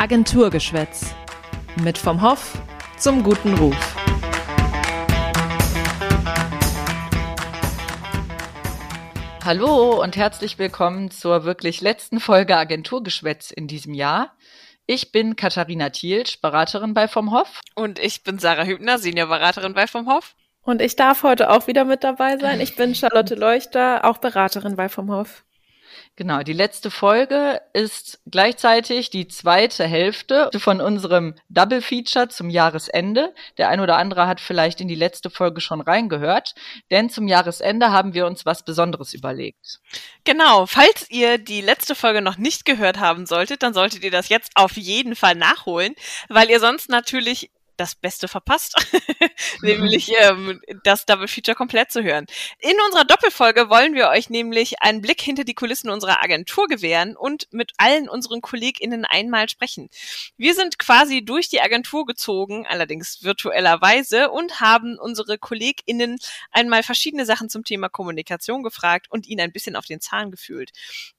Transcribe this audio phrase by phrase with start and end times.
[0.00, 1.14] Agenturgeschwätz.
[1.82, 2.58] Mit vom Hoff
[2.96, 3.76] zum guten Ruf.
[9.44, 14.34] Hallo und herzlich willkommen zur wirklich letzten Folge Agenturgeschwätz in diesem Jahr.
[14.86, 17.60] Ich bin Katharina Thielsch, Beraterin bei vom Hoff.
[17.74, 20.34] Und ich bin Sarah Hübner, Seniorberaterin bei vom Hoff.
[20.62, 22.62] Und ich darf heute auch wieder mit dabei sein.
[22.62, 25.44] Ich bin Charlotte Leuchter, auch Beraterin bei vom Hoff.
[26.16, 33.34] Genau, die letzte Folge ist gleichzeitig die zweite Hälfte von unserem Double Feature zum Jahresende.
[33.58, 36.54] Der ein oder andere hat vielleicht in die letzte Folge schon reingehört,
[36.90, 39.80] denn zum Jahresende haben wir uns was Besonderes überlegt.
[40.24, 44.28] Genau, falls ihr die letzte Folge noch nicht gehört haben solltet, dann solltet ihr das
[44.28, 45.94] jetzt auf jeden Fall nachholen,
[46.28, 48.74] weil ihr sonst natürlich das Beste verpasst,
[49.62, 52.26] nämlich ähm, das Double Feature komplett zu hören.
[52.58, 57.16] In unserer Doppelfolge wollen wir euch nämlich einen Blick hinter die Kulissen unserer Agentur gewähren
[57.16, 59.88] und mit allen unseren KollegInnen einmal sprechen.
[60.36, 66.18] Wir sind quasi durch die Agentur gezogen, allerdings virtuellerweise, und haben unsere KollegInnen
[66.50, 70.70] einmal verschiedene Sachen zum Thema Kommunikation gefragt und ihnen ein bisschen auf den Zahn gefühlt.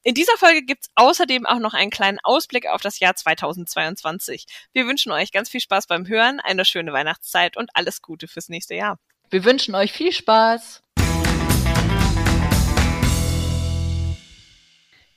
[0.04, 4.46] In dieser Folge gibt's außerdem auch noch einen kleinen Ausblick auf das Jahr 2022.
[4.72, 8.48] Wir wünschen euch ganz viel Spaß beim Hören, eine schöne Weihnachtszeit und alles Gute fürs
[8.48, 8.98] nächste Jahr.
[9.30, 10.82] Wir wünschen euch viel Spaß.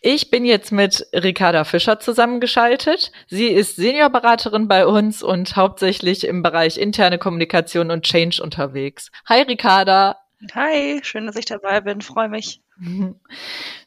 [0.01, 3.11] Ich bin jetzt mit Ricarda Fischer zusammengeschaltet.
[3.27, 9.11] Sie ist Seniorberaterin bei uns und hauptsächlich im Bereich interne Kommunikation und Change unterwegs.
[9.27, 10.19] Hi Ricarda.
[10.53, 12.61] Hi, schön, dass ich dabei bin, freue mich.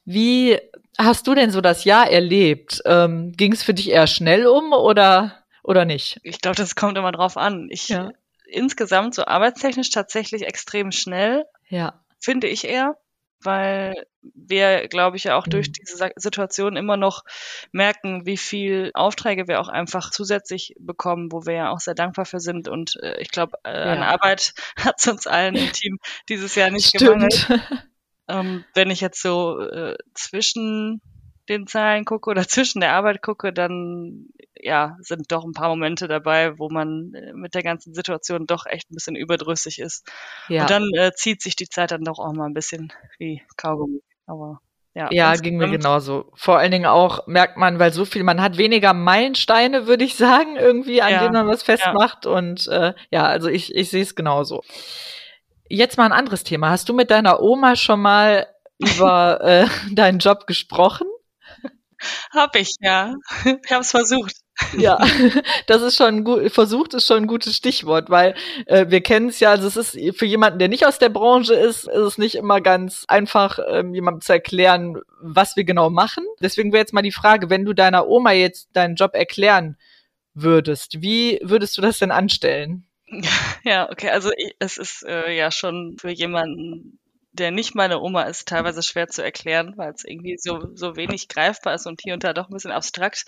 [0.04, 0.58] Wie
[0.98, 2.82] hast du denn so das Jahr erlebt?
[2.84, 6.18] Ähm, Ging es für dich eher schnell um oder oder nicht?
[6.22, 7.68] Ich glaube, das kommt immer drauf an.
[7.70, 8.10] Ich ja.
[8.46, 11.44] insgesamt so arbeitstechnisch tatsächlich extrem schnell.
[11.68, 12.02] Ja.
[12.18, 12.96] Finde ich eher,
[13.42, 15.50] weil wir, glaube ich, ja auch mhm.
[15.50, 17.22] durch diese Situation immer noch
[17.70, 22.24] merken, wie viel Aufträge wir auch einfach zusätzlich bekommen, wo wir ja auch sehr dankbar
[22.24, 22.66] für sind.
[22.66, 23.92] Und äh, ich glaube, äh, ja.
[23.92, 25.98] an Arbeit hat es uns allen im Team
[26.30, 27.02] dieses Jahr nicht Stimmt.
[27.02, 27.48] gemangelt.
[28.30, 31.00] Ähm, wenn ich jetzt so äh, zwischen
[31.48, 34.28] den Zahlen gucke oder zwischen der Arbeit gucke, dann
[34.60, 38.66] ja, sind doch ein paar Momente dabei, wo man äh, mit der ganzen Situation doch
[38.66, 40.06] echt ein bisschen überdrüssig ist.
[40.48, 40.62] Ja.
[40.62, 44.02] Und dann äh, zieht sich die Zeit dann doch auch mal ein bisschen wie Kaugummi.
[44.26, 44.60] Aber
[44.94, 46.32] ja, ja ging mir genauso.
[46.34, 50.14] Vor allen Dingen auch merkt man, weil so viel, man hat weniger Meilensteine, würde ich
[50.16, 52.24] sagen, irgendwie, an ja, denen man was festmacht.
[52.24, 52.32] Ja.
[52.32, 54.62] Und äh, ja, also ich, ich sehe es genauso.
[55.68, 56.70] Jetzt mal ein anderes Thema.
[56.70, 58.48] Hast du mit deiner Oma schon mal
[58.78, 61.06] über äh, deinen Job gesprochen?
[62.30, 63.14] Hab ich, ja.
[63.44, 64.36] Ich habe es versucht.
[64.76, 64.98] Ja,
[65.66, 68.34] das ist schon gut, versucht ist schon ein gutes Stichwort, weil
[68.66, 71.54] äh, wir kennen es ja, also es ist für jemanden, der nicht aus der Branche
[71.54, 76.24] ist, ist es nicht immer ganz einfach, ähm, jemandem zu erklären, was wir genau machen.
[76.40, 79.76] Deswegen wäre jetzt mal die Frage, wenn du deiner Oma jetzt deinen Job erklären
[80.34, 82.84] würdest, wie würdest du das denn anstellen?
[83.64, 86.98] Ja, okay, also ich, es ist äh, ja schon für jemanden,
[87.32, 91.28] der nicht meine Oma ist, teilweise schwer zu erklären, weil es irgendwie so, so wenig
[91.28, 93.24] greifbar ist und hier und da doch ein bisschen abstrakt.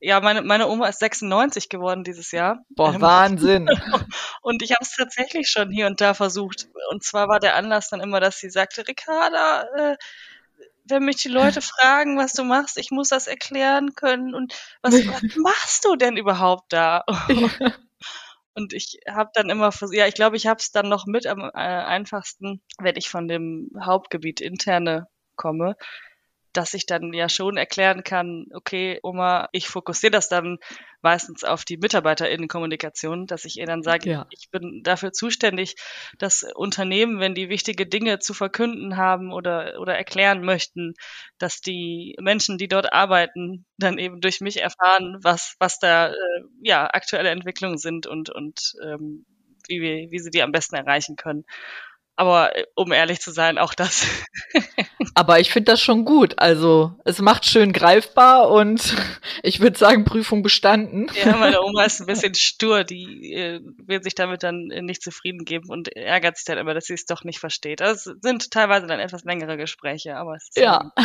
[0.00, 2.64] Ja, meine, meine Oma ist 96 geworden dieses Jahr.
[2.70, 3.68] Boah, ähm, Wahnsinn.
[4.42, 6.68] und ich habe es tatsächlich schon hier und da versucht.
[6.90, 9.96] Und zwar war der Anlass dann immer, dass sie sagte, Ricarda, äh,
[10.86, 14.34] wenn mich die Leute fragen, was du machst, ich muss das erklären können.
[14.34, 17.04] Und was, was machst du denn überhaupt da?
[18.54, 21.40] Und ich habe dann immer, ja, ich glaube, ich habe es dann noch mit am
[21.40, 25.76] äh, einfachsten, wenn ich von dem Hauptgebiet interne komme,
[26.56, 30.58] dass ich dann ja schon erklären kann, okay, Oma, ich fokussiere das dann
[31.02, 34.26] meistens auf die MitarbeiterInnenkommunikation, dass ich ihr dann sage, ja.
[34.30, 35.74] ich bin dafür zuständig,
[36.18, 40.94] dass Unternehmen, wenn die wichtige Dinge zu verkünden haben oder, oder erklären möchten,
[41.38, 46.14] dass die Menschen, die dort arbeiten, dann eben durch mich erfahren, was, was da äh,
[46.62, 49.26] ja aktuelle Entwicklungen sind und, und ähm,
[49.68, 51.44] wie, wir, wie sie die am besten erreichen können.
[52.16, 54.06] Aber äh, um ehrlich zu sein, auch das.
[55.14, 56.34] Aber ich finde das schon gut.
[56.38, 58.96] Also es macht schön greifbar und
[59.42, 61.06] ich würde sagen, Prüfung bestanden.
[61.24, 65.44] Ja, meine Oma ist ein bisschen stur, die äh, wird sich damit dann nicht zufrieden
[65.44, 67.80] geben und ärgert sich dann immer, dass sie es doch nicht versteht.
[67.80, 70.92] Das also, sind teilweise dann etwas längere Gespräche, aber es ist ja.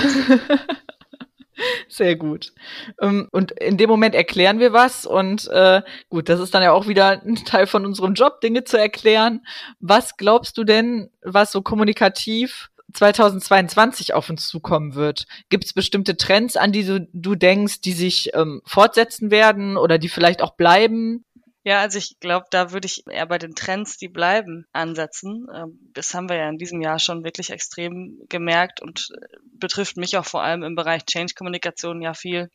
[1.90, 2.54] Sehr gut.
[3.02, 6.72] Ähm, und in dem Moment erklären wir was und äh, gut, das ist dann ja
[6.72, 9.46] auch wieder ein Teil von unserem Job, Dinge zu erklären.
[9.80, 15.26] Was glaubst du denn, was so kommunikativ 2022 auf uns zukommen wird?
[15.50, 19.98] Gibt es bestimmte Trends, an die du, du denkst, die sich ähm, fortsetzen werden oder
[19.98, 21.26] die vielleicht auch bleiben?
[21.64, 25.48] Ja, also ich glaube, da würde ich eher bei den Trends, die bleiben, ansetzen.
[25.54, 29.98] Ähm, das haben wir ja in diesem Jahr schon wirklich extrem gemerkt und äh, betrifft
[29.98, 32.50] mich auch vor allem im Bereich Change-Kommunikation ja viel.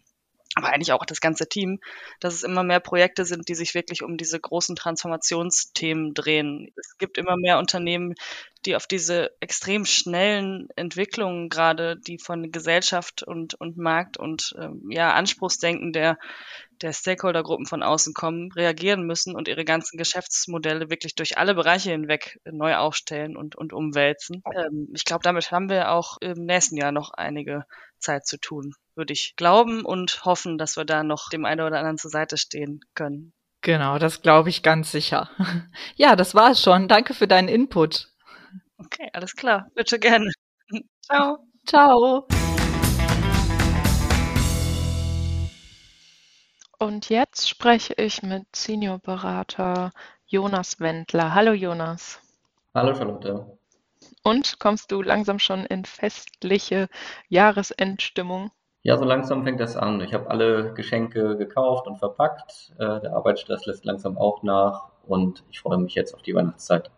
[0.54, 1.80] Aber eigentlich auch das ganze Team,
[2.20, 6.72] dass es immer mehr Projekte sind, die sich wirklich um diese großen Transformationsthemen drehen.
[6.76, 8.14] Es gibt immer mehr Unternehmen,
[8.64, 14.88] die auf diese extrem schnellen Entwicklungen gerade, die von Gesellschaft und, und Markt und ähm,
[14.90, 16.18] ja, Anspruchsdenken der,
[16.80, 21.90] der Stakeholdergruppen von außen kommen, reagieren müssen und ihre ganzen Geschäftsmodelle wirklich durch alle Bereiche
[21.90, 24.42] hinweg neu aufstellen und, und umwälzen.
[24.54, 27.66] Ähm, ich glaube, damit haben wir auch im nächsten Jahr noch einige
[28.04, 31.78] Zeit zu tun, würde ich glauben und hoffen, dass wir da noch dem einen oder
[31.78, 33.32] anderen zur Seite stehen können.
[33.62, 35.30] Genau, das glaube ich ganz sicher.
[35.96, 36.86] Ja, das war es schon.
[36.86, 38.10] Danke für deinen Input.
[38.78, 39.70] Okay, alles klar.
[39.74, 40.30] Bitte gerne.
[41.02, 41.38] Ciao.
[41.66, 42.26] Ciao.
[46.78, 49.92] Und jetzt spreche ich mit Seniorberater
[50.26, 51.34] Jonas Wendler.
[51.34, 52.20] Hallo Jonas.
[52.74, 53.56] Hallo Charlotte.
[54.24, 56.88] Und kommst du langsam schon in festliche
[57.28, 58.50] Jahresendstimmung?
[58.82, 60.00] Ja, so langsam fängt das an.
[60.00, 62.72] Ich habe alle Geschenke gekauft und verpackt.
[62.78, 66.90] Äh, der Arbeitsstress lässt langsam auch nach und ich freue mich jetzt auf die Weihnachtszeit.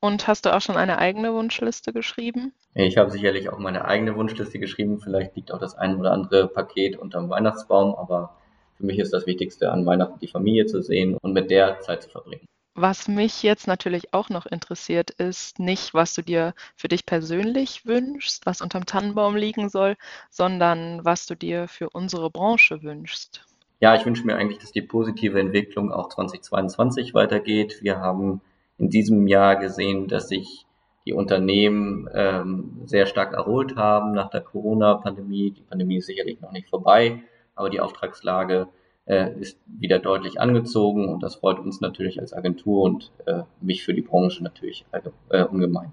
[0.00, 2.52] Und hast du auch schon eine eigene Wunschliste geschrieben?
[2.74, 5.00] Ich habe sicherlich auch meine eigene Wunschliste geschrieben.
[5.00, 8.36] Vielleicht liegt auch das ein oder andere Paket unterm Weihnachtsbaum, aber
[8.76, 12.04] für mich ist das Wichtigste an Weihnachten die Familie zu sehen und mit der Zeit
[12.04, 12.46] zu verbringen.
[12.80, 17.86] Was mich jetzt natürlich auch noch interessiert, ist nicht, was du dir für dich persönlich
[17.86, 19.96] wünschst, was unterm Tannenbaum liegen soll,
[20.30, 23.44] sondern was du dir für unsere Branche wünschst.
[23.80, 27.78] Ja, ich wünsche mir eigentlich, dass die positive Entwicklung auch 2022 weitergeht.
[27.82, 28.42] Wir haben
[28.78, 30.64] in diesem Jahr gesehen, dass sich
[31.04, 35.50] die Unternehmen ähm, sehr stark erholt haben nach der Corona-Pandemie.
[35.50, 37.24] Die Pandemie ist sicherlich noch nicht vorbei,
[37.56, 38.68] aber die Auftragslage
[39.14, 43.94] ist wieder deutlich angezogen und das freut uns natürlich als Agentur und äh, mich für
[43.94, 44.84] die Branche natürlich
[45.30, 45.92] äh, ungemein.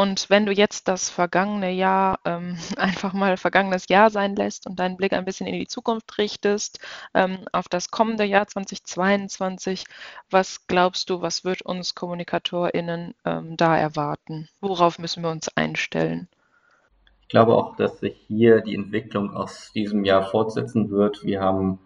[0.00, 4.78] Und wenn du jetzt das vergangene Jahr ähm, einfach mal vergangenes Jahr sein lässt und
[4.78, 6.80] deinen Blick ein bisschen in die Zukunft richtest,
[7.12, 9.84] ähm, auf das kommende Jahr 2022,
[10.30, 14.48] was glaubst du, was wird uns KommunikatorInnen ähm, da erwarten?
[14.62, 16.28] Worauf müssen wir uns einstellen?
[17.20, 21.24] Ich glaube auch, dass sich hier die Entwicklung aus diesem Jahr fortsetzen wird.
[21.24, 21.78] Wir haben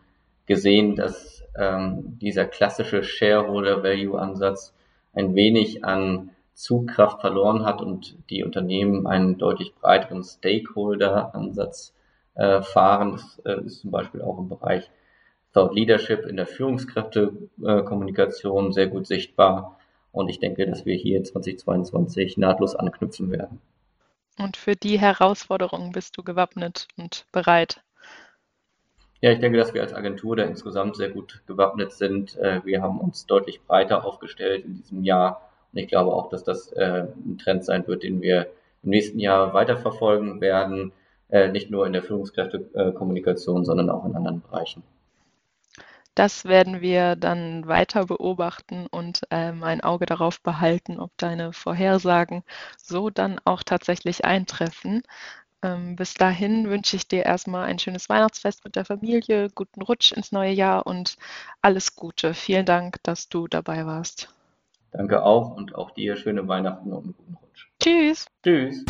[0.46, 4.74] gesehen, dass ähm, dieser klassische Shareholder Value Ansatz
[5.12, 11.92] ein wenig an Zugkraft verloren hat und die Unternehmen einen deutlich breiteren Stakeholder Ansatz
[12.34, 13.12] äh, fahren.
[13.12, 14.90] Das äh, ist zum Beispiel auch im Bereich
[15.52, 19.78] Thought Leadership in der Führungskräftekommunikation sehr gut sichtbar.
[20.10, 23.60] Und ich denke, dass wir hier 2022 nahtlos anknüpfen werden.
[24.38, 27.83] Und für die Herausforderungen bist du gewappnet und bereit.
[29.24, 32.36] Ja, ich denke, dass wir als Agentur da insgesamt sehr gut gewappnet sind.
[32.36, 35.48] Äh, wir haben uns deutlich breiter aufgestellt in diesem Jahr.
[35.72, 38.48] Und ich glaube auch, dass das äh, ein Trend sein wird, den wir
[38.82, 40.92] im nächsten Jahr weiterverfolgen werden.
[41.30, 44.82] Äh, nicht nur in der Führungskräftekommunikation, sondern auch in anderen Bereichen.
[46.14, 52.44] Das werden wir dann weiter beobachten und ähm, ein Auge darauf behalten, ob deine Vorhersagen
[52.76, 55.02] so dann auch tatsächlich eintreffen.
[55.64, 60.12] Ähm, bis dahin wünsche ich dir erstmal ein schönes Weihnachtsfest mit der Familie, guten Rutsch
[60.12, 61.16] ins neue Jahr und
[61.62, 62.34] alles Gute.
[62.34, 64.28] Vielen Dank, dass du dabei warst.
[64.92, 67.68] Danke auch und auch dir schöne Weihnachten und einen guten Rutsch.
[67.82, 68.26] Tschüss.
[68.42, 68.84] Tschüss.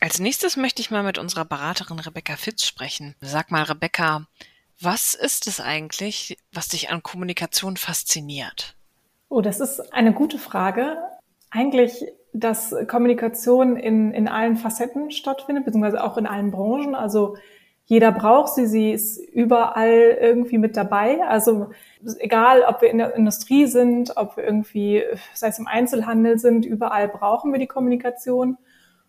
[0.00, 3.14] Als nächstes möchte ich mal mit unserer Beraterin Rebecca Fitz sprechen.
[3.20, 4.26] Sag mal, Rebecca,
[4.80, 8.74] was ist es eigentlich, was dich an Kommunikation fasziniert?
[9.28, 10.96] Oh, das ist eine gute Frage
[11.56, 16.94] eigentlich, dass Kommunikation in, in allen Facetten stattfindet, beziehungsweise auch in allen Branchen.
[16.94, 17.36] Also
[17.86, 21.24] jeder braucht sie, sie ist überall irgendwie mit dabei.
[21.26, 21.70] Also
[22.18, 25.02] egal, ob wir in der Industrie sind, ob wir irgendwie,
[25.34, 28.58] sei es im Einzelhandel sind, überall brauchen wir die Kommunikation.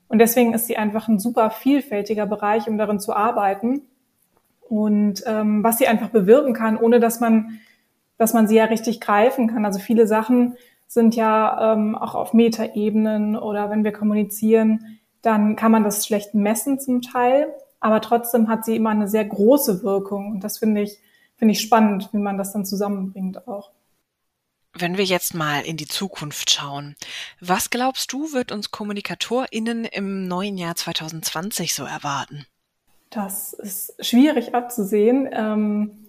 [0.07, 3.81] Und deswegen ist sie einfach ein super vielfältiger Bereich, um darin zu arbeiten.
[4.61, 7.59] Und ähm, was sie einfach bewirken kann, ohne dass man,
[8.17, 9.65] dass man sie ja richtig greifen kann.
[9.65, 10.55] Also viele Sachen
[10.87, 16.33] sind ja ähm, auch auf Metaebenen oder wenn wir kommunizieren, dann kann man das schlecht
[16.33, 20.81] messen zum Teil, aber trotzdem hat sie immer eine sehr große Wirkung und das finde
[20.81, 20.99] ich
[21.37, 23.71] finde ich spannend, wie man das dann zusammenbringt auch.
[24.73, 26.95] Wenn wir jetzt mal in die Zukunft schauen,
[27.39, 32.45] was glaubst du, wird uns KommunikatorInnen im neuen Jahr 2020 so erwarten?
[33.09, 35.29] Das ist schwierig abzusehen.
[35.31, 36.06] Ähm,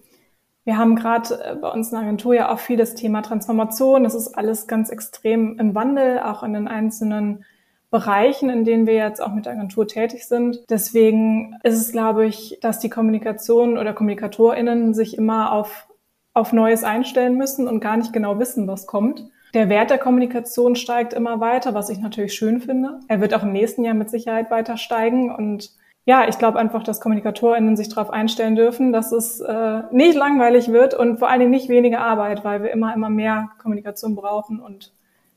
[0.68, 4.04] wir haben gerade äh, bei uns in der Agentur ja auch viel das Thema Transformation.
[4.04, 7.46] Das ist alles ganz extrem im Wandel, auch in den einzelnen
[7.90, 10.58] Bereichen, in denen wir jetzt auch mit der Agentur tätig sind.
[10.68, 15.88] Deswegen ist es, glaube ich, dass die Kommunikation oder KommunikatorInnen sich immer auf,
[16.34, 19.24] auf Neues einstellen müssen und gar nicht genau wissen, was kommt.
[19.54, 23.00] Der Wert der Kommunikation steigt immer weiter, was ich natürlich schön finde.
[23.08, 25.70] Er wird auch im nächsten Jahr mit Sicherheit weiter steigen und
[26.08, 30.68] ja, ich glaube einfach, dass KommunikatorInnen sich darauf einstellen dürfen, dass es äh, nicht langweilig
[30.68, 34.58] wird und vor allen Dingen nicht weniger Arbeit, weil wir immer, immer mehr Kommunikation brauchen
[34.58, 34.90] und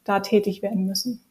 [0.06, 1.22] da tätig werden müssen.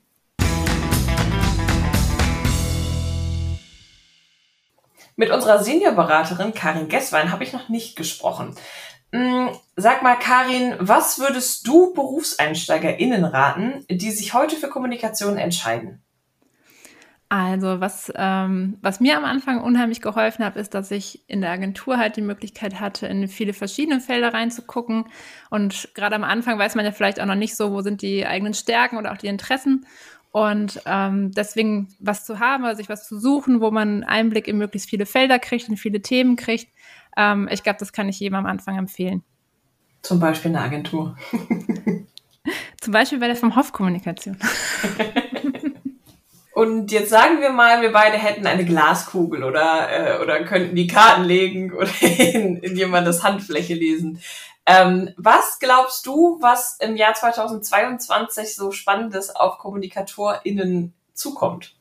[5.17, 8.55] Mit unserer Seniorberaterin Karin Gesswein habe ich noch nicht gesprochen.
[9.11, 16.03] Mm, sag mal, Karin, was würdest du BerufseinsteigerInnen raten, die sich heute für Kommunikation entscheiden?
[17.33, 21.53] Also was, ähm, was mir am Anfang unheimlich geholfen hat, ist, dass ich in der
[21.53, 25.05] Agentur halt die Möglichkeit hatte, in viele verschiedene Felder reinzugucken.
[25.49, 28.27] Und gerade am Anfang weiß man ja vielleicht auch noch nicht so, wo sind die
[28.27, 29.87] eigenen Stärken oder auch die Interessen.
[30.33, 34.59] Und ähm, deswegen was zu haben, also sich was zu suchen, wo man Einblick in
[34.59, 36.67] möglichst viele Felder kriegt, in viele Themen kriegt,
[37.17, 39.23] ähm, ich glaube, das kann ich jedem am Anfang empfehlen.
[40.03, 41.17] Zum Beispiel eine Agentur.
[42.81, 44.37] Zum Beispiel bei der vom Hof Kommunikation.
[46.61, 50.87] Und jetzt sagen wir mal, wir beide hätten eine Glaskugel oder, äh, oder könnten die
[50.87, 54.21] Karten legen oder in, in jemandes Handfläche lesen.
[54.67, 61.80] Ähm, was glaubst du, was im Jahr 2022 so Spannendes auf KommunikatorInnen zukommt?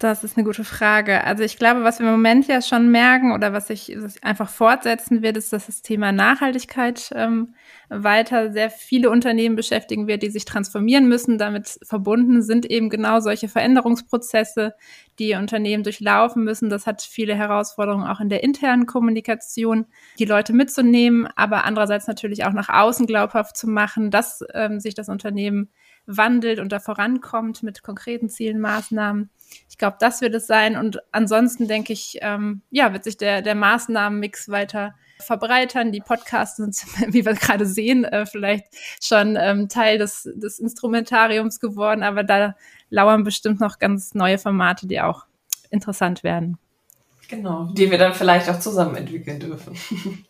[0.00, 1.24] Das ist eine gute Frage.
[1.24, 5.20] Also ich glaube, was wir im Moment ja schon merken oder was sich einfach fortsetzen
[5.20, 7.54] wird, ist, dass das Thema Nachhaltigkeit ähm,
[7.90, 11.36] weiter sehr viele Unternehmen beschäftigen wird, die sich transformieren müssen.
[11.36, 14.72] Damit verbunden sind eben genau solche Veränderungsprozesse,
[15.18, 16.70] die Unternehmen durchlaufen müssen.
[16.70, 19.84] Das hat viele Herausforderungen auch in der internen Kommunikation,
[20.18, 24.94] die Leute mitzunehmen, aber andererseits natürlich auch nach außen glaubhaft zu machen, dass ähm, sich
[24.94, 25.68] das Unternehmen
[26.16, 29.30] wandelt und da vorankommt mit konkreten Zielen, Maßnahmen.
[29.68, 30.76] Ich glaube, das wird es sein.
[30.76, 35.92] Und ansonsten denke ich, ähm, ja, wird sich der, der Maßnahmenmix weiter verbreitern.
[35.92, 36.76] Die Podcasts sind,
[37.12, 38.66] wie wir gerade sehen, äh, vielleicht
[39.00, 42.54] schon ähm, Teil des, des Instrumentariums geworden, aber da
[42.90, 45.26] lauern bestimmt noch ganz neue Formate, die auch
[45.70, 46.58] interessant werden.
[47.28, 49.76] Genau, die wir dann vielleicht auch zusammen entwickeln dürfen.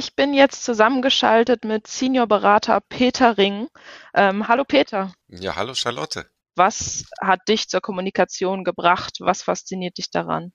[0.00, 3.68] Ich bin jetzt zusammengeschaltet mit Seniorberater Peter Ring.
[4.14, 5.12] Ähm, hallo Peter.
[5.28, 6.24] Ja, hallo Charlotte.
[6.56, 9.18] Was hat dich zur Kommunikation gebracht?
[9.18, 10.54] Was fasziniert dich daran?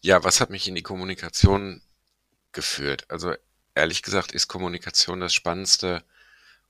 [0.00, 1.82] Ja, was hat mich in die Kommunikation
[2.52, 3.04] geführt?
[3.08, 3.34] Also
[3.74, 6.04] ehrlich gesagt ist Kommunikation das Spannendste,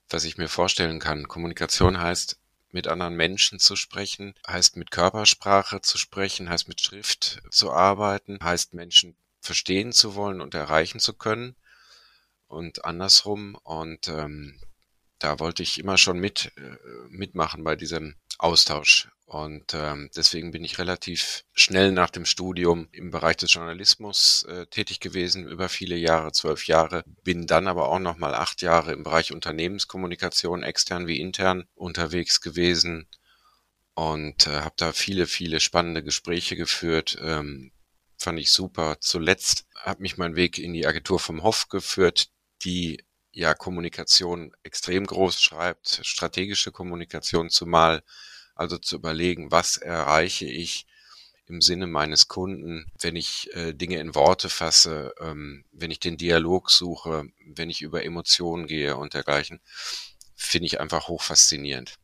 [0.08, 1.28] was ich mir vorstellen kann.
[1.28, 7.42] Kommunikation heißt, mit anderen Menschen zu sprechen, heißt mit Körpersprache zu sprechen, heißt mit Schrift
[7.50, 11.54] zu arbeiten, heißt Menschen verstehen zu wollen und erreichen zu können
[12.52, 13.56] und andersrum.
[13.64, 14.60] Und ähm,
[15.18, 16.76] da wollte ich immer schon mit äh,
[17.08, 19.08] mitmachen bei diesem Austausch.
[19.24, 24.66] Und ähm, deswegen bin ich relativ schnell nach dem Studium im Bereich des Journalismus äh,
[24.66, 27.02] tätig gewesen, über viele Jahre, zwölf Jahre.
[27.24, 32.42] Bin dann aber auch noch mal acht Jahre im Bereich Unternehmenskommunikation, extern wie intern, unterwegs
[32.42, 33.08] gewesen
[33.94, 37.16] und äh, habe da viele, viele spannende Gespräche geführt.
[37.22, 37.72] Ähm,
[38.18, 38.98] fand ich super.
[39.00, 42.28] Zuletzt hat mich mein Weg in die Agentur vom Hof geführt,
[42.64, 48.02] die ja Kommunikation extrem groß schreibt, strategische Kommunikation zumal,
[48.54, 50.86] also zu überlegen, was erreiche ich
[51.46, 56.16] im Sinne meines Kunden, wenn ich äh, Dinge in Worte fasse, ähm, wenn ich den
[56.16, 59.60] Dialog suche, wenn ich über Emotionen gehe und dergleichen,
[60.34, 61.96] finde ich einfach hoch faszinierend.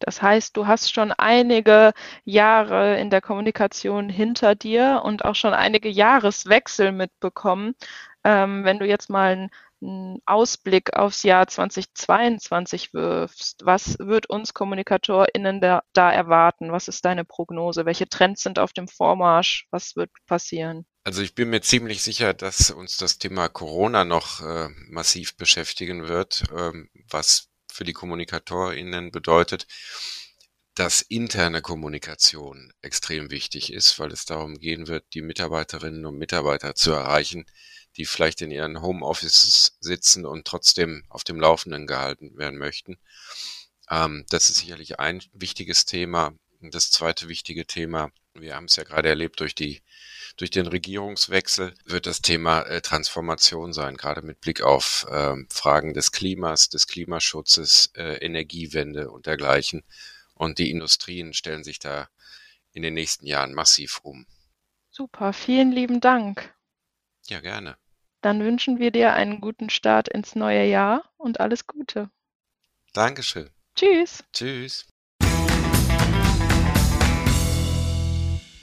[0.00, 1.92] Das heißt, du hast schon einige
[2.24, 7.74] Jahre in der Kommunikation hinter dir und auch schon einige Jahreswechsel mitbekommen.
[8.24, 9.50] Ähm, wenn du jetzt mal
[9.82, 16.72] einen Ausblick aufs Jahr 2022 wirfst, was wird uns KommunikatorInnen da, da erwarten?
[16.72, 17.84] Was ist deine Prognose?
[17.84, 19.66] Welche Trends sind auf dem Vormarsch?
[19.70, 20.86] Was wird passieren?
[21.04, 26.08] Also ich bin mir ziemlich sicher, dass uns das Thema Corona noch äh, massiv beschäftigen
[26.08, 29.66] wird, ähm, was für die KommunikatorInnen bedeutet,
[30.74, 36.74] dass interne Kommunikation extrem wichtig ist, weil es darum gehen wird, die Mitarbeiterinnen und Mitarbeiter
[36.74, 37.44] zu erreichen,
[37.96, 42.98] die vielleicht in ihren Homeoffices sitzen und trotzdem auf dem Laufenden gehalten werden möchten.
[43.90, 46.32] Ähm, das ist sicherlich ein wichtiges Thema.
[46.60, 49.82] Das zweite wichtige Thema, wir haben es ja gerade erlebt durch die
[50.36, 55.94] durch den Regierungswechsel wird das Thema äh, Transformation sein, gerade mit Blick auf äh, Fragen
[55.94, 59.84] des Klimas, des Klimaschutzes, äh, Energiewende und dergleichen.
[60.34, 62.08] Und die Industrien stellen sich da
[62.72, 64.26] in den nächsten Jahren massiv um.
[64.90, 66.52] Super, vielen lieben Dank.
[67.26, 67.76] Ja, gerne.
[68.24, 72.08] Dann wünschen wir dir einen guten Start ins neue Jahr und alles Gute.
[72.94, 73.50] Dankeschön.
[73.76, 74.24] Tschüss.
[74.32, 74.86] Tschüss.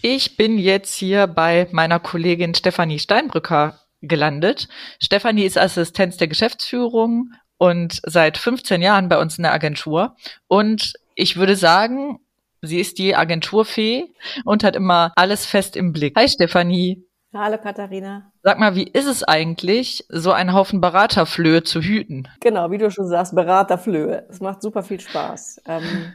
[0.01, 4.67] Ich bin jetzt hier bei meiner Kollegin Stefanie Steinbrücker gelandet.
[4.99, 10.15] Stefanie ist Assistenz der Geschäftsführung und seit 15 Jahren bei uns in der Agentur.
[10.47, 12.17] Und ich würde sagen,
[12.63, 14.07] sie ist die Agenturfee
[14.43, 16.17] und hat immer alles fest im Blick.
[16.17, 17.05] Hi Stefanie.
[17.33, 18.29] Hallo Katharina.
[18.43, 22.27] Sag mal, wie ist es eigentlich, so einen Haufen Beraterflöhe zu hüten?
[22.41, 24.25] Genau, wie du schon sagst, Beraterflöhe.
[24.29, 25.61] Es macht super viel Spaß.
[25.65, 26.11] Ähm,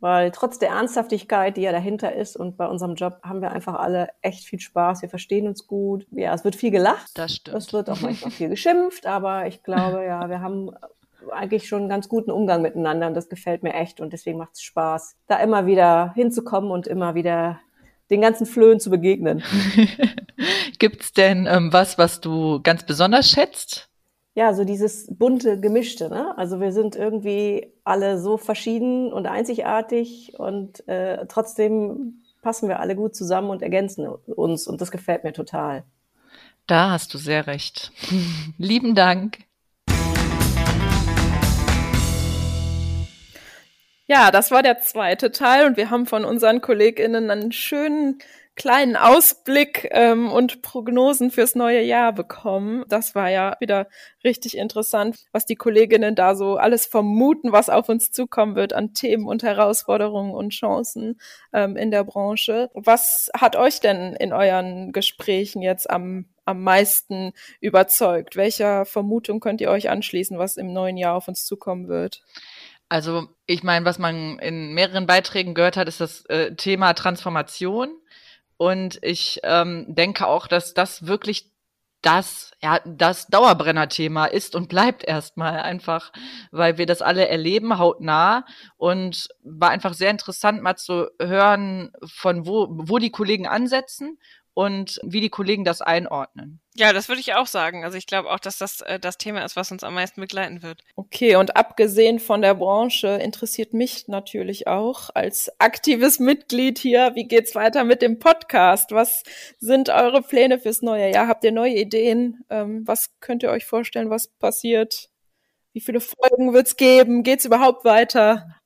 [0.00, 3.74] weil trotz der Ernsthaftigkeit, die ja dahinter ist und bei unserem Job haben wir einfach
[3.74, 5.02] alle echt viel Spaß.
[5.02, 6.06] Wir verstehen uns gut.
[6.12, 7.10] Ja, es wird viel gelacht.
[7.14, 7.56] Das stimmt.
[7.56, 10.70] Es wird auch manchmal viel geschimpft, aber ich glaube, ja, wir haben
[11.32, 14.52] eigentlich schon einen ganz guten Umgang miteinander und das gefällt mir echt und deswegen macht
[14.52, 17.58] es Spaß, da immer wieder hinzukommen und immer wieder
[18.10, 19.42] den ganzen Flöhen zu begegnen.
[20.78, 23.88] Gibt's denn ähm, was, was du ganz besonders schätzt?
[24.34, 26.08] Ja, so dieses bunte Gemischte.
[26.08, 26.36] Ne?
[26.36, 32.96] Also wir sind irgendwie alle so verschieden und einzigartig und äh, trotzdem passen wir alle
[32.96, 35.84] gut zusammen und ergänzen uns und das gefällt mir total.
[36.66, 37.92] Da hast du sehr recht.
[38.58, 39.38] Lieben Dank.
[44.06, 48.18] Ja, das war der zweite Teil und wir haben von unseren KollegInnen einen schönen
[48.54, 52.84] kleinen Ausblick ähm, und Prognosen fürs neue Jahr bekommen.
[52.88, 53.88] Das war ja wieder
[54.22, 58.94] richtig interessant, was die Kolleginnen da so alles vermuten, was auf uns zukommen wird an
[58.94, 61.18] Themen und Herausforderungen und Chancen
[61.52, 62.70] ähm, in der Branche.
[62.74, 68.36] Was hat euch denn in euren Gesprächen jetzt am am meisten überzeugt?
[68.36, 72.22] Welcher Vermutung könnt ihr euch anschließen, was im neuen Jahr auf uns zukommen wird?
[72.88, 77.90] Also ich meine, was man in mehreren Beiträgen gehört hat, ist das äh, Thema Transformation.
[78.56, 81.50] Und ich ähm, denke auch, dass das wirklich
[82.02, 86.12] das, ja, das Dauerbrenner-Thema ist und bleibt erstmal einfach,
[86.50, 88.44] weil wir das alle erleben, hautnah.
[88.76, 94.18] Und war einfach sehr interessant, mal zu hören, von wo, wo die Kollegen ansetzen
[94.54, 96.60] und wie die Kollegen das einordnen.
[96.76, 97.84] Ja, das würde ich auch sagen.
[97.84, 100.62] Also ich glaube auch, dass das äh, das Thema ist, was uns am meisten begleiten
[100.62, 100.82] wird.
[100.96, 107.26] Okay, und abgesehen von der Branche interessiert mich natürlich auch als aktives Mitglied hier, wie
[107.26, 108.92] geht's weiter mit dem Podcast?
[108.92, 109.24] Was
[109.58, 111.28] sind eure Pläne fürs neue Jahr?
[111.28, 112.44] Habt ihr neue Ideen?
[112.50, 115.10] Ähm, was könnt ihr euch vorstellen, was passiert?
[115.72, 117.24] Wie viele Folgen wird's geben?
[117.24, 118.60] Geht's überhaupt weiter?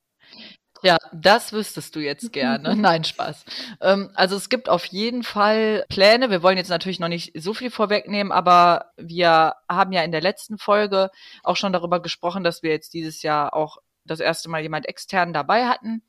[0.81, 2.75] Ja, das wüsstest du jetzt gerne.
[2.77, 3.45] Nein, Spaß.
[3.81, 6.29] Ähm, also es gibt auf jeden Fall Pläne.
[6.29, 10.21] Wir wollen jetzt natürlich noch nicht so viel vorwegnehmen, aber wir haben ja in der
[10.21, 11.09] letzten Folge
[11.43, 15.33] auch schon darüber gesprochen, dass wir jetzt dieses Jahr auch das erste Mal jemand extern
[15.33, 16.01] dabei hatten.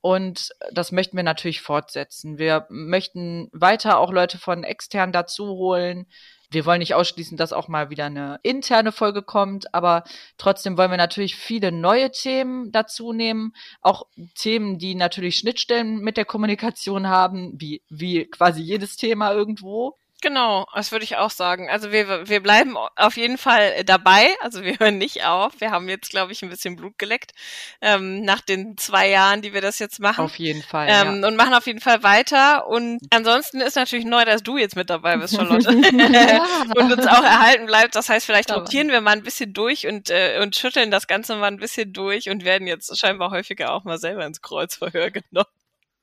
[0.00, 2.38] Und das möchten wir natürlich fortsetzen.
[2.38, 6.06] Wir möchten weiter auch Leute von extern dazu holen.
[6.50, 10.04] Wir wollen nicht ausschließen, dass auch mal wieder eine interne Folge kommt, aber
[10.38, 16.16] trotzdem wollen wir natürlich viele neue Themen dazu nehmen, auch Themen, die natürlich Schnittstellen mit
[16.16, 19.98] der Kommunikation haben, wie, wie quasi jedes Thema irgendwo.
[20.20, 21.70] Genau, das würde ich auch sagen.
[21.70, 24.28] Also wir, wir bleiben auf jeden Fall dabei.
[24.40, 25.52] Also wir hören nicht auf.
[25.60, 27.32] Wir haben jetzt, glaube ich, ein bisschen Blut geleckt
[27.80, 30.24] ähm, nach den zwei Jahren, die wir das jetzt machen.
[30.24, 30.88] Auf jeden Fall.
[30.90, 31.28] Ähm, ja.
[31.28, 32.66] Und machen auf jeden Fall weiter.
[32.66, 35.68] Und ansonsten ist natürlich neu, dass du jetzt mit dabei bist, Charlotte.
[36.76, 37.94] und uns auch erhalten bleibt.
[37.94, 41.36] Das heißt, vielleicht rotieren wir mal ein bisschen durch und, äh, und schütteln das Ganze
[41.36, 45.46] mal ein bisschen durch und werden jetzt scheinbar häufiger auch mal selber ins Kreuzverhör genommen.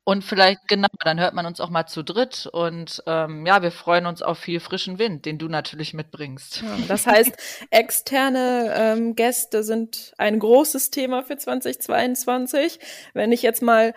[0.07, 2.47] Und vielleicht, genau, dann hört man uns auch mal zu dritt.
[2.53, 6.61] Und ähm, ja, wir freuen uns auf viel frischen Wind, den du natürlich mitbringst.
[6.61, 7.33] Ja, das heißt,
[7.71, 12.79] externe ähm, Gäste sind ein großes Thema für 2022.
[13.15, 13.95] Wenn ich jetzt mal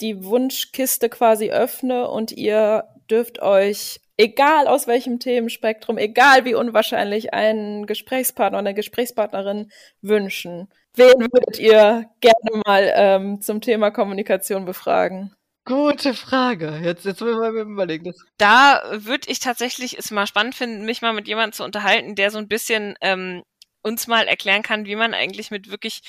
[0.00, 7.32] die Wunschkiste quasi öffne und ihr dürft euch, egal aus welchem Themenspektrum, egal wie unwahrscheinlich,
[7.32, 9.70] einen Gesprächspartner oder eine Gesprächspartnerin
[10.02, 10.68] wünschen.
[10.96, 15.34] Wen würdet ihr gerne mal ähm, zum Thema Kommunikation befragen?
[15.66, 16.80] Gute Frage.
[16.82, 18.14] Jetzt, jetzt will wir mal überlegen.
[18.38, 22.30] Da würde ich tatsächlich es mal spannend finden, mich mal mit jemandem zu unterhalten, der
[22.30, 23.42] so ein bisschen ähm,
[23.82, 26.02] uns mal erklären kann, wie man eigentlich mit wirklich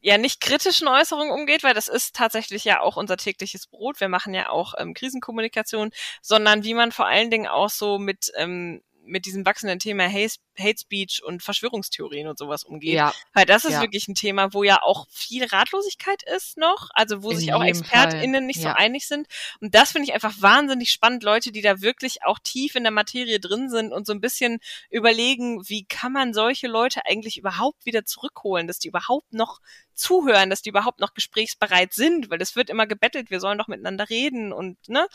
[0.00, 4.00] ja nicht kritischen Äußerungen umgeht, weil das ist tatsächlich ja auch unser tägliches Brot.
[4.00, 8.32] Wir machen ja auch ähm, Krisenkommunikation, sondern wie man vor allen Dingen auch so mit
[8.36, 12.94] ähm, mit diesem wachsenden Thema Hate, Hate Speech und Verschwörungstheorien und sowas umgeht.
[12.94, 13.12] Ja.
[13.32, 13.80] Weil das ist ja.
[13.80, 17.64] wirklich ein Thema, wo ja auch viel Ratlosigkeit ist noch, also wo In sich auch
[17.64, 18.46] ExpertInnen Fall.
[18.46, 18.70] nicht ja.
[18.70, 19.26] so einig sind.
[19.60, 22.92] Und das finde ich einfach wahnsinnig spannend, Leute, die da wirklich auch tief in der
[22.92, 24.58] Materie drin sind und so ein bisschen
[24.90, 29.60] überlegen, wie kann man solche Leute eigentlich überhaupt wieder zurückholen, dass die überhaupt noch
[30.02, 33.68] zuhören, dass die überhaupt noch gesprächsbereit sind, weil es wird immer gebettelt, wir sollen doch
[33.68, 35.06] miteinander reden und ne.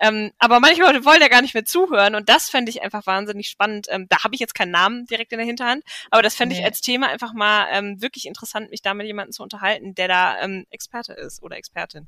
[0.00, 3.06] Ähm, aber manche Leute wollen ja gar nicht mehr zuhören und das fände ich einfach
[3.06, 3.86] wahnsinnig spannend.
[3.90, 6.60] Ähm, da habe ich jetzt keinen Namen direkt in der Hinterhand, aber das fände nee.
[6.60, 10.08] ich als Thema einfach mal ähm, wirklich interessant, mich da mit jemandem zu unterhalten, der
[10.08, 12.06] da ähm, Experte ist oder Expertin.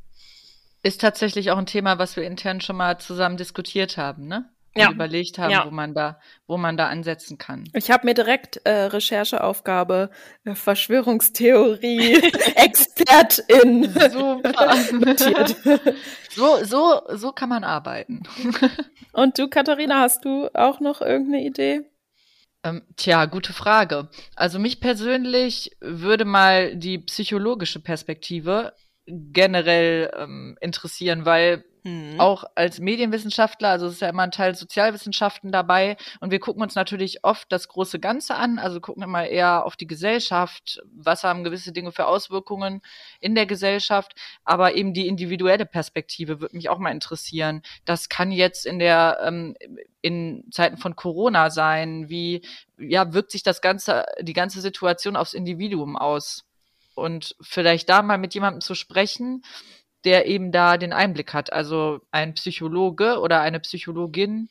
[0.83, 4.48] Ist tatsächlich auch ein Thema, was wir intern schon mal zusammen diskutiert haben, ne?
[4.79, 4.88] Ja.
[4.88, 5.67] und überlegt haben, ja.
[5.67, 7.64] wo man da, wo man da ansetzen kann.
[7.75, 10.11] Ich habe mir direkt äh, Rechercheaufgabe
[10.45, 12.14] äh, Verschwörungstheorie
[12.55, 14.75] Expertin Super.
[14.93, 15.57] notiert.
[16.31, 18.23] So, so, so kann man arbeiten.
[19.12, 21.81] und du, Katharina, hast du auch noch irgendeine Idee?
[22.64, 24.09] Ähm, tja, gute Frage.
[24.35, 28.73] Also mich persönlich würde mal die psychologische Perspektive
[29.07, 32.20] generell ähm, interessieren, weil Mhm.
[32.20, 36.62] Auch als Medienwissenschaftler, also es ist ja immer ein Teil Sozialwissenschaften dabei und wir gucken
[36.62, 41.24] uns natürlich oft das große Ganze an, also gucken immer eher auf die Gesellschaft, was
[41.24, 42.83] haben gewisse Dinge für Auswirkungen
[43.20, 47.62] in der Gesellschaft, aber eben die individuelle Perspektive würde mich auch mal interessieren.
[47.87, 49.57] Das kann jetzt in der ähm,
[50.03, 52.42] in Zeiten von Corona sein, wie
[52.77, 56.44] ja wirkt sich das ganze die ganze Situation aufs Individuum aus?
[56.94, 59.44] Und vielleicht da mal mit jemandem zu sprechen,
[60.09, 61.53] der eben da den Einblick hat.
[61.53, 64.49] Also ein Psychologe oder eine Psychologin,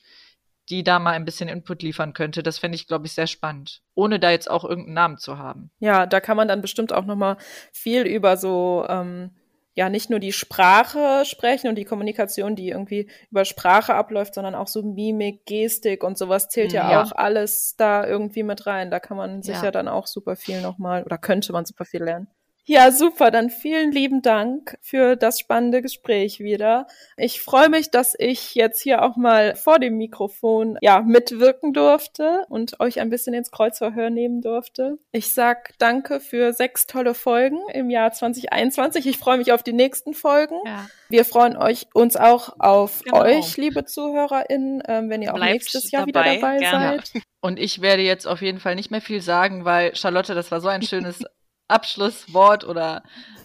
[0.69, 2.43] die da mal ein bisschen Input liefern könnte.
[2.43, 5.71] Das fände ich, glaube ich, sehr spannend, ohne da jetzt auch irgendeinen Namen zu haben.
[5.79, 7.37] Ja, da kann man dann bestimmt auch noch mal
[7.73, 9.31] viel über so ähm,
[9.73, 14.53] ja nicht nur die Sprache sprechen und die Kommunikation, die irgendwie über Sprache abläuft, sondern
[14.53, 17.01] auch so Mimik, Gestik und sowas zählt ja, ja.
[17.01, 18.91] auch alles da irgendwie mit rein.
[18.91, 21.65] Da kann man sich ja, ja dann auch super viel noch mal oder könnte man
[21.65, 22.27] super viel lernen.
[22.69, 23.31] Ja, super.
[23.31, 26.85] Dann vielen lieben Dank für das spannende Gespräch wieder.
[27.15, 32.45] Ich freue mich, dass ich jetzt hier auch mal vor dem Mikrofon ja mitwirken durfte
[32.49, 34.97] und euch ein bisschen ins Kreuzverhör nehmen durfte.
[35.13, 39.07] Ich sag danke für sechs tolle Folgen im Jahr 2021.
[39.07, 40.57] Ich freue mich auf die nächsten Folgen.
[40.65, 40.89] Ja.
[41.07, 43.21] Wir freuen euch uns auch auf genau.
[43.21, 47.01] euch, liebe ZuhörerInnen, ähm, wenn ihr auch nächstes Jahr dabei, wieder dabei gerne.
[47.13, 47.23] seid.
[47.39, 50.59] Und ich werde jetzt auf jeden Fall nicht mehr viel sagen, weil Charlotte, das war
[50.59, 51.23] so ein schönes
[51.67, 53.03] Abschlusswort oder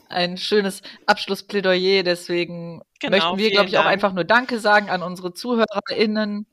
[0.08, 2.02] ein schönes Abschlussplädoyer.
[2.02, 3.86] Deswegen genau, möchten wir, glaube ich, Dank.
[3.86, 6.46] auch einfach nur Danke sagen an unsere ZuhörerInnen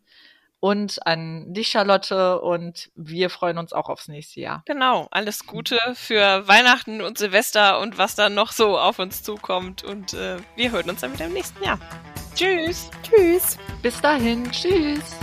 [0.59, 2.41] und an dich, Charlotte.
[2.41, 4.63] Und wir freuen uns auch aufs nächste Jahr.
[4.65, 5.07] Genau.
[5.11, 9.83] Alles Gute für Weihnachten und Silvester und was dann noch so auf uns zukommt.
[9.83, 11.79] Und äh, wir hören uns dann wieder im nächsten Jahr.
[12.35, 12.89] Tschüss.
[13.03, 13.57] Tschüss.
[13.81, 14.49] Bis dahin.
[14.51, 15.17] Tschüss.